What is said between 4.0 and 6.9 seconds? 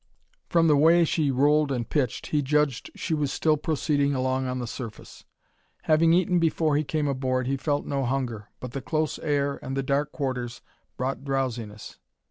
along on the surface. Having eaten before he